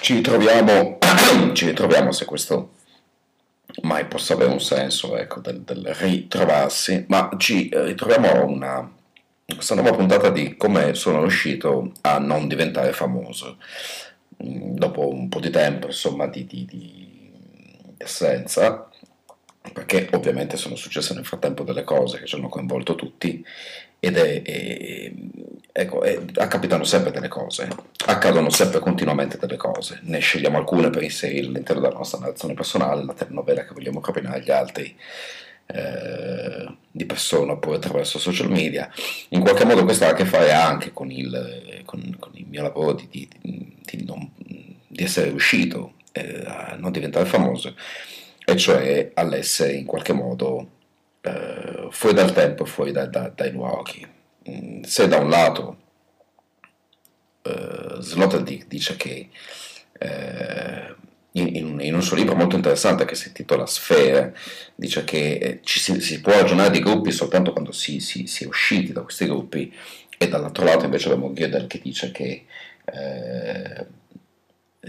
[0.00, 0.98] Ci ritroviamo,
[1.54, 2.72] ci ritroviamo se questo
[3.82, 8.92] mai possa avere un senso, ecco, del, del ritrovarsi, ma ci eh, ritroviamo a una,
[9.46, 13.56] questa nuova puntata di come sono riuscito a non diventare famoso.
[14.44, 18.90] Mm, dopo un po' di tempo, insomma, di, di, di assenza,
[19.72, 23.44] perché ovviamente sono successe nel frattempo delle cose che ci hanno coinvolto tutti
[24.02, 25.12] ed è, è,
[25.72, 26.18] ecco, è,
[26.48, 27.68] capitano sempre delle cose,
[28.06, 33.04] accadono sempre continuamente delle cose, ne scegliamo alcune per inserire all'interno della nostra narrazione personale,
[33.04, 34.96] la telenovela che vogliamo propinare agli altri
[35.66, 38.90] eh, di persona oppure attraverso social media.
[39.28, 42.62] In qualche modo questo ha a che fare anche con il, con, con il mio
[42.62, 47.74] lavoro di, di, di, non, di essere riuscito eh, a non diventare famoso,
[48.50, 50.68] e cioè all'essere in qualche modo
[51.20, 54.06] eh, fuori dal tempo e fuori da, da, dai luoghi.
[54.48, 55.76] Mm, se da un lato
[57.42, 59.28] eh, Sloterdijk dice che
[59.98, 60.94] eh,
[61.32, 64.36] in, in, un suo libro molto interessante che si intitola Sfere,
[64.74, 68.44] dice che eh, ci si, si, può ragionare di gruppi soltanto quando si, si, si,
[68.44, 69.72] è usciti da questi gruppi,
[70.18, 72.46] e dall'altro lato invece abbiamo Gödel che dice che
[72.84, 73.86] eh,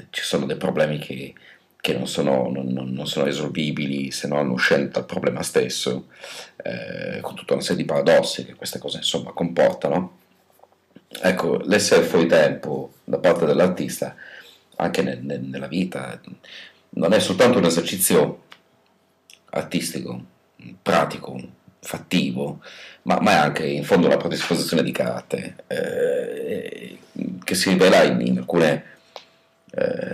[0.09, 1.33] ci sono dei problemi che
[1.81, 6.07] che non sono, non, non sono risolvibili se non uscendo dal problema stesso,
[6.57, 10.19] eh, con tutta una serie di paradossi che queste cose insomma comportano.
[11.23, 14.15] Ecco, l'essere fuori tempo da parte dell'artista,
[14.77, 16.21] anche nel, nel, nella vita,
[16.89, 18.43] non è soltanto un esercizio
[19.49, 20.23] artistico,
[20.81, 21.35] pratico,
[21.79, 22.61] fattivo,
[23.03, 26.99] ma, ma, è anche in fondo una predisposizione di carattere eh,
[27.43, 28.85] che si rivela in, in alcune
[29.71, 30.10] eh,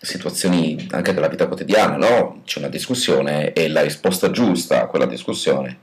[0.00, 2.42] situazioni anche della vita quotidiana, no?
[2.44, 5.80] c'è una discussione e la risposta giusta a quella discussione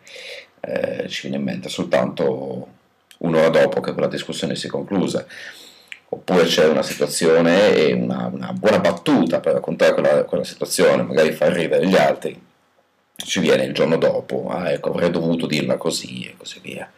[0.59, 2.67] eh, ci viene in mente soltanto
[3.19, 5.25] un'ora dopo che quella discussione si è conclusa.
[6.09, 11.33] Oppure c'è una situazione e una, una buona battuta per raccontare quella, quella, situazione, magari
[11.33, 12.41] far ridere gli altri,
[13.15, 16.89] ci viene il giorno dopo, ah ecco avrei dovuto dirla così e così via.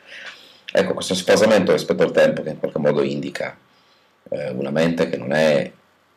[0.71, 3.57] Ecco, questo sfasamento rispetto al tempo che in qualche modo indica
[4.29, 5.71] eh, una mente che non è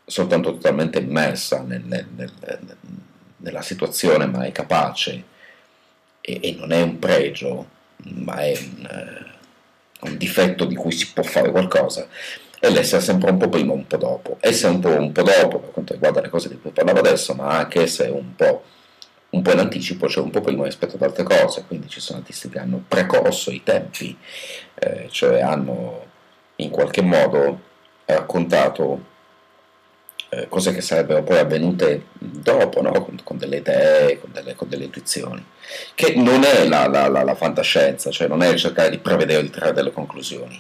[0.05, 2.33] soltanto totalmente immersa nel, nel, nel,
[3.43, 5.25] nella situazione, ma è capace,
[6.21, 8.89] e, e, non è un pregio, ma è un,
[10.01, 12.07] uh, un, difetto di cui si può fare qualcosa,
[12.59, 14.37] è l'essere sempre un po' prima, un po' dopo.
[14.41, 17.35] Essere un po', un po' dopo per quanto riguarda le cose di cui parlavo adesso,
[17.35, 18.63] ma anche essere un po',
[19.31, 22.21] un po' in anticipo, cioè un po' prima rispetto ad altre cose, quindi ci sono
[22.21, 24.17] artisti che hanno precorso i tempi,
[24.75, 26.07] eh, cioè hanno
[26.57, 27.71] in qualche modo
[28.05, 29.11] raccontato
[30.35, 32.91] eh, cose che sarebbero poi avvenute dopo, no?
[32.93, 35.45] con, con, delle idee, con delle, con delle, intuizioni,
[35.95, 39.43] che non è la, la, la, la, fantascienza, cioè non è cercare di prevedere o
[39.43, 40.59] di trarre delle conclusioni.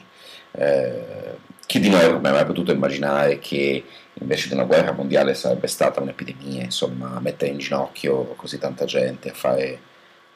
[0.53, 3.83] Eh, chi di noi avrebbe mai potuto immaginare che
[4.13, 9.31] invece di una guerra mondiale sarebbe stata un'epidemia, insomma, mettere in ginocchio così tanta gente,
[9.31, 9.81] a fare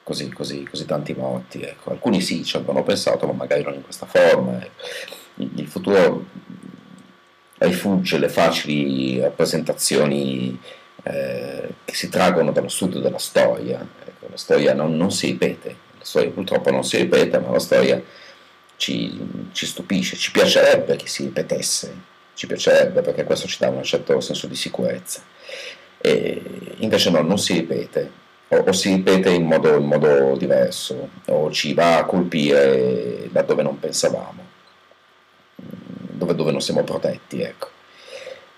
[0.03, 1.61] così, così, così tanti morti.
[1.61, 1.91] Ecco.
[1.91, 4.67] Alcuni sì ci avevano pensato, ma magari non in questa forma.
[5.35, 6.25] Il futuro
[7.59, 10.59] rifugge le facili rappresentazioni
[11.03, 13.87] eh, che si traggono dallo studio della storia.
[14.05, 17.59] Ecco, la storia non, non, si ripete, la storia purtroppo non si ripete, ma la
[17.59, 18.03] storia
[18.77, 21.95] ci, ci, stupisce, ci piacerebbe che si ripetesse,
[22.35, 25.23] ci piacerebbe perché questo ci dà un certo senso di sicurezza.
[25.99, 26.43] E
[26.79, 28.11] invece no, non si ripete,
[28.49, 33.43] o, o si ripete in modo, in modo diverso, o ci va a colpire da
[33.43, 34.46] dove non pensavamo
[36.27, 37.41] dove, dove non siamo protetti.
[37.41, 37.69] Ecco.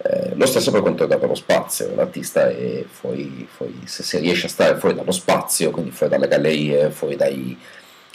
[0.01, 4.47] Eh, lo stesso per quanto riguarda lo spazio, l'artista è fuori, fuori, se si riesce
[4.47, 7.59] a stare fuori dallo spazio, quindi fuori dalle gallerie, fuori dai,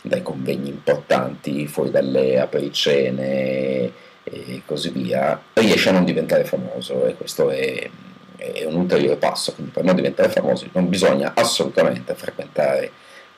[0.02, 3.92] dai convegni importanti, fuori dalle apericene
[4.24, 7.90] e così via, riesce a non diventare famoso e questo è,
[8.38, 12.92] è un ulteriore passo, quindi per non diventare famosi non bisogna assolutamente frequentare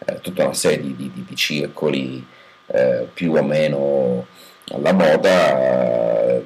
[0.06, 2.24] eh, tutta una serie di, di, di circoli
[2.68, 4.28] eh, più o meno
[4.72, 5.60] alla moda,
[6.30, 6.44] eh,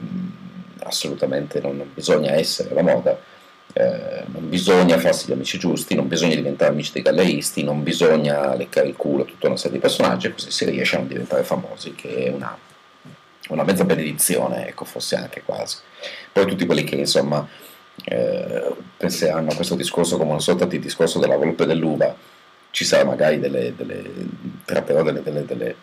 [0.83, 3.17] assolutamente non, bisogna essere la moda,
[3.73, 8.55] eh, non bisogna farsi gli amici giusti, non bisogna diventare amici dei galleristi, non bisogna
[8.55, 11.43] leccare il culo a tutta una serie di personaggi così si riesce a non diventare
[11.43, 12.57] famosi, che è una,
[13.49, 15.77] una mezza benedizione, ecco, forse anche quasi.
[16.31, 17.47] Poi tutti quelli che insomma
[18.05, 22.15] eh, penseranno a questo discorso come una sorta di discorso della volpe dell'uva,
[22.71, 24.01] ci sarà magari delle, delle,
[24.65, 25.75] delle, delle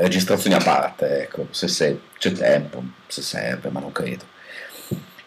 [0.00, 4.24] registrazioni a parte, ecco, se, se c'è tempo, se serve, ma non credo.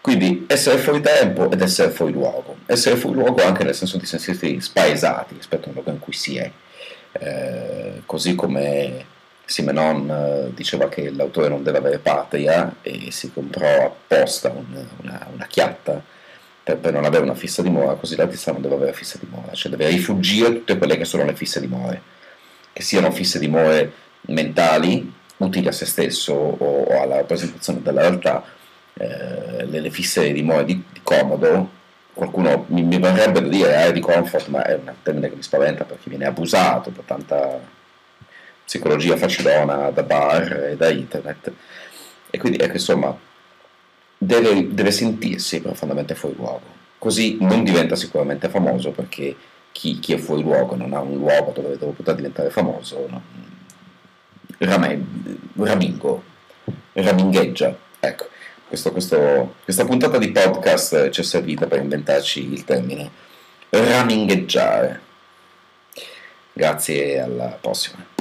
[0.01, 2.57] Quindi essere fuori tempo ed essere fuori luogo.
[2.65, 6.35] Essere fuori luogo anche nel senso di sentirsi spaesati rispetto al luogo in cui si
[6.37, 6.51] è.
[7.13, 9.05] eh, così come
[9.45, 15.27] Simenon eh, diceva che l'autore non deve avere patria e si comprò apposta un, una,
[15.33, 16.01] una, chiatta
[16.63, 19.71] per, per, non avere una fissa dimora, così l'artista non deve avere fissa dimora, cioè
[19.71, 22.01] deve rifugire tutte quelle che sono le fisse dimore,
[22.71, 23.91] che siano fisse dimore
[24.27, 28.43] mentali, utili a se stesso o, alla rappresentazione della realtà,
[28.93, 31.69] eh, le, le, fisse dimore di, di comodo,
[32.13, 35.43] qualcuno mi, mi verrebbe da dire eh, di comfort, ma è un termine che mi
[35.43, 37.59] spaventa perché viene abusato da tanta
[38.65, 41.51] psicologia facilona da bar e da internet.
[42.29, 43.15] E quindi ecco, insomma,
[44.17, 46.81] deve, deve sentirsi profondamente fuori luogo.
[46.97, 49.35] Così non diventa sicuramente famoso perché
[49.71, 53.21] chi, chi, è fuori luogo non ha un luogo dove, dove poter diventare famoso, no?
[54.65, 55.05] Rame,
[55.57, 56.23] ramingo,
[56.93, 57.77] ramingheggia.
[57.99, 58.27] Ecco,
[58.67, 63.09] questo, questo, questa puntata di podcast ci è servita per inventarci il termine
[63.69, 65.01] ramingheggiare.
[66.53, 68.12] Grazie alla prossima.